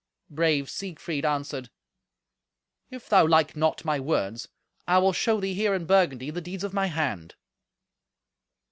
[0.31, 1.69] Brave Siegfried answered,
[2.89, 4.47] "If thou like not my words,
[4.87, 7.35] I will show thee here, in Burgundy, the deeds of my hand."